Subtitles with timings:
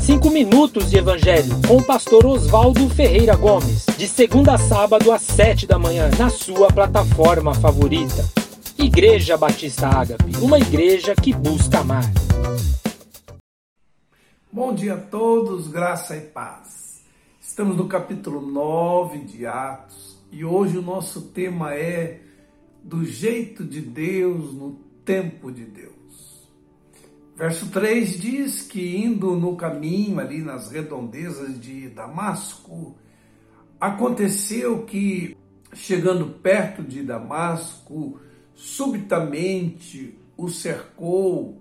[0.00, 5.22] Cinco minutos de Evangelho com o pastor Oswaldo Ferreira Gomes, de segunda a sábado às
[5.22, 8.24] sete da manhã, na sua plataforma favorita.
[8.78, 12.04] Igreja Batista Ágape, uma igreja que busca amar.
[14.52, 17.02] Bom dia a todos, graça e paz.
[17.40, 22.20] Estamos no capítulo 9 de Atos e hoje o nosso tema é
[22.82, 26.03] do jeito de Deus no tempo de Deus.
[27.36, 32.96] Verso 3 diz que indo no caminho ali nas redondezas de Damasco,
[33.80, 35.36] aconteceu que,
[35.72, 38.20] chegando perto de Damasco,
[38.54, 41.60] subitamente o cercou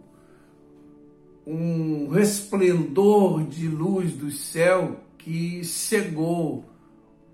[1.46, 6.66] um resplendor de luz do céu que cegou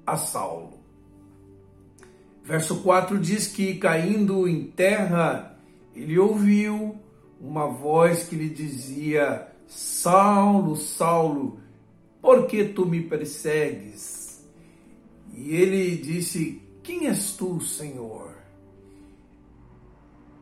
[0.07, 0.79] a Saulo.
[2.41, 5.59] Verso 4 diz que, caindo em terra,
[5.93, 6.97] ele ouviu
[7.39, 11.59] uma voz que lhe dizia: Saulo, Saulo,
[12.21, 14.43] por que tu me persegues?
[15.33, 18.35] E ele disse: Quem és tu, Senhor?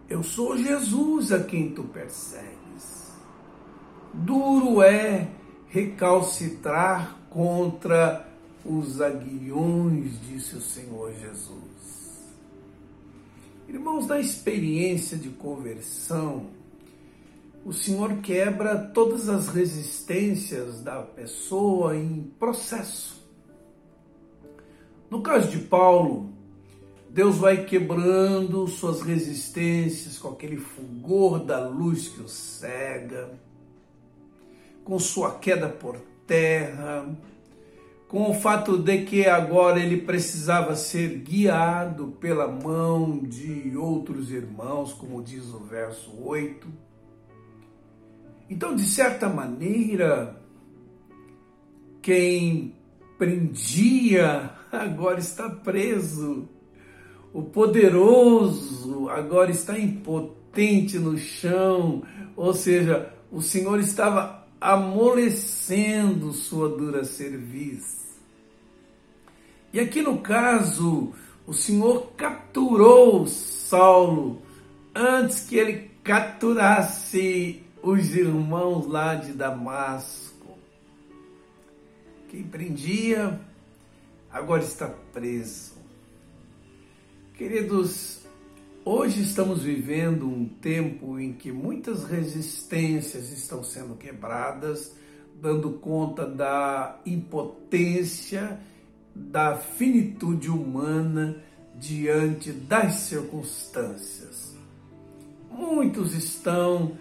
[0.10, 3.12] Eu sou Jesus a quem tu persegues.
[4.14, 5.30] Duro é
[5.68, 8.28] recalcitrar contra
[8.66, 11.78] os aguilhões, disse o Senhor Jesus.
[13.68, 16.48] Irmãos, na experiência de conversão,
[17.68, 23.22] o Senhor quebra todas as resistências da pessoa em processo.
[25.10, 26.30] No caso de Paulo,
[27.10, 33.38] Deus vai quebrando suas resistências com aquele fulgor da luz que o cega,
[34.86, 37.14] com sua queda por terra,
[38.08, 44.94] com o fato de que agora ele precisava ser guiado pela mão de outros irmãos,
[44.94, 46.87] como diz o verso 8
[48.50, 50.42] então, de certa maneira,
[52.02, 52.74] quem
[53.18, 56.48] prendia agora está preso.
[57.34, 62.04] O poderoso agora está impotente no chão,
[62.36, 68.18] ou seja, o Senhor estava amolecendo sua dura cerviz.
[69.74, 71.14] E aqui no caso,
[71.46, 74.42] o Senhor capturou Saulo
[74.96, 80.58] antes que ele capturasse os irmãos lá de Damasco.
[82.28, 83.40] Quem prendia,
[84.30, 85.76] agora está preso.
[87.34, 88.26] Queridos,
[88.84, 94.94] hoje estamos vivendo um tempo em que muitas resistências estão sendo quebradas,
[95.42, 98.60] dando conta da impotência,
[99.16, 101.42] da finitude humana
[101.74, 104.58] diante das circunstâncias.
[105.50, 106.98] Muitos estão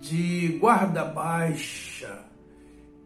[0.00, 2.24] de guarda baixa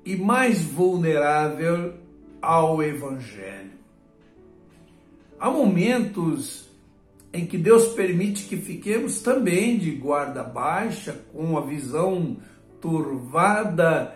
[0.05, 1.95] e mais vulnerável
[2.41, 3.73] ao Evangelho.
[5.39, 6.71] Há momentos
[7.33, 12.37] em que Deus permite que fiquemos também de guarda baixa, com a visão
[12.81, 14.15] turvada,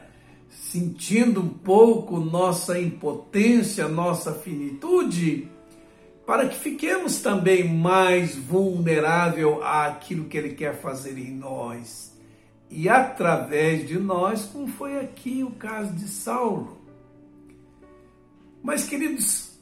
[0.49, 5.49] sentindo um pouco nossa impotência, nossa finitude,
[6.27, 12.16] para que fiquemos também mais vulnerável àquilo que Ele quer fazer em nós
[12.71, 16.79] e através de nós, como foi aqui o caso de Saulo.
[18.63, 19.53] Mas, queridos,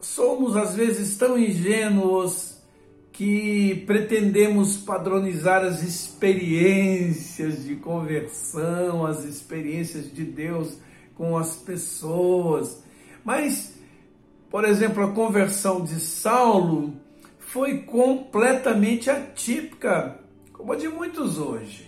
[0.00, 2.58] somos às vezes tão ingênuos
[3.12, 10.78] que pretendemos padronizar as experiências de conversão, as experiências de Deus
[11.16, 12.82] com as pessoas.
[13.24, 13.74] Mas,
[14.50, 16.94] por exemplo, a conversão de Saulo
[17.38, 20.20] foi completamente atípica,
[20.52, 21.87] como a de muitos hoje.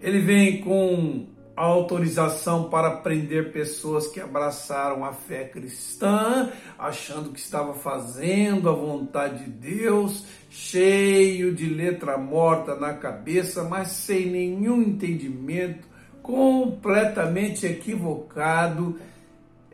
[0.00, 7.74] Ele vem com autorização para prender pessoas que abraçaram a fé cristã, achando que estava
[7.74, 15.86] fazendo a vontade de Deus, cheio de letra morta na cabeça, mas sem nenhum entendimento,
[16.22, 18.98] completamente equivocado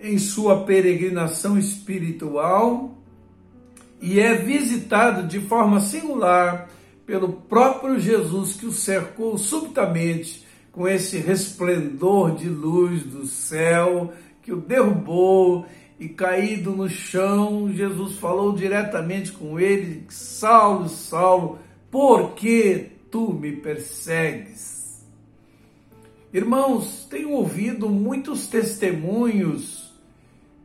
[0.03, 2.95] em sua peregrinação espiritual
[4.01, 6.69] e é visitado de forma singular
[7.11, 14.53] pelo próprio Jesus que o cercou subitamente com esse resplendor de luz do céu que
[14.53, 15.67] o derrubou
[15.99, 21.59] e caído no chão, Jesus falou diretamente com ele: Saulo, Saulo,
[21.91, 25.05] por que tu me persegues?
[26.33, 29.93] Irmãos, tenho ouvido muitos testemunhos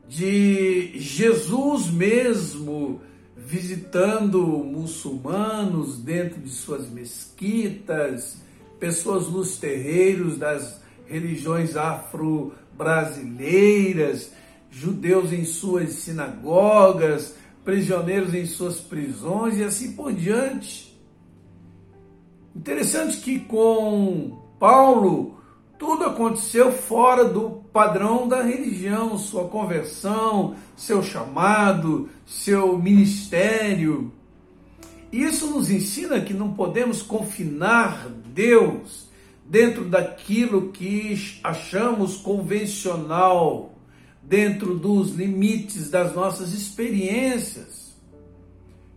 [0.07, 3.01] de Jesus mesmo
[3.45, 8.41] visitando muçulmanos dentro de suas mesquitas,
[8.79, 14.31] pessoas nos terreiros das religiões afro-brasileiras,
[14.71, 20.99] judeus em suas sinagogas, prisioneiros em suas prisões e assim por diante.
[22.55, 25.37] Interessante que com Paulo
[25.77, 34.11] tudo aconteceu fora do padrão da religião, sua conversão, seu chamado, seu ministério.
[35.11, 39.09] Isso nos ensina que não podemos confinar Deus
[39.45, 41.13] dentro daquilo que
[41.43, 43.73] achamos convencional,
[44.23, 47.95] dentro dos limites das nossas experiências.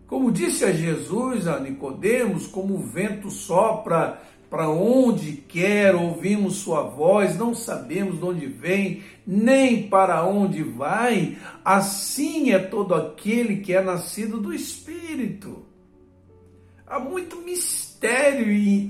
[0.06, 6.82] Como disse a Jesus a Nicodemos, como o vento sopra para onde quer, ouvimos sua
[6.82, 11.36] voz, não sabemos de onde vem, nem para onde vai.
[11.64, 15.66] Assim é todo aquele que é nascido do Espírito.
[16.86, 18.46] Há muito mistério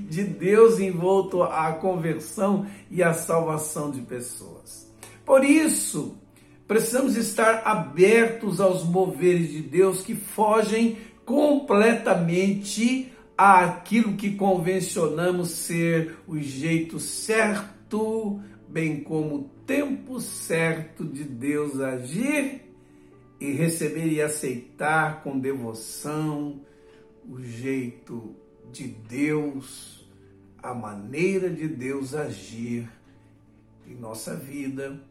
[0.07, 4.89] de Deus envolto à conversão e à salvação de pessoas.
[5.25, 6.17] Por isso,
[6.65, 16.37] precisamos estar abertos aos moveres de Deus que fogem completamente àquilo que convencionamos ser o
[16.37, 22.69] jeito certo, bem como o tempo certo de Deus agir
[23.39, 26.59] e receber e aceitar com devoção
[27.29, 28.35] o jeito
[28.73, 30.05] de Deus,
[30.61, 32.91] a maneira de Deus agir
[33.87, 35.01] em nossa vida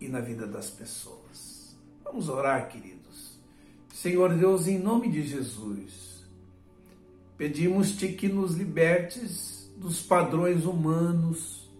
[0.00, 1.76] e na vida das pessoas.
[2.04, 3.40] Vamos orar, queridos.
[3.92, 6.15] Senhor Deus, em nome de Jesus,
[7.36, 11.70] Pedimos-te que nos libertes dos padrões humanos,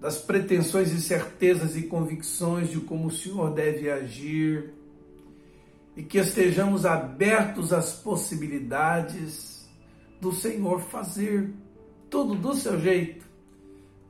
[0.00, 4.72] das pretensões e certezas e convicções de como o Senhor deve agir,
[5.96, 9.66] e que estejamos abertos às possibilidades
[10.20, 11.50] do Senhor fazer
[12.10, 13.24] tudo do seu jeito,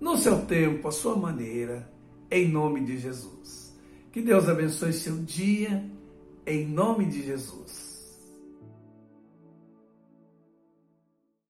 [0.00, 1.90] no seu tempo, à sua maneira,
[2.30, 3.74] em nome de Jesus.
[4.10, 5.84] Que Deus abençoe seu dia,
[6.46, 7.85] em nome de Jesus.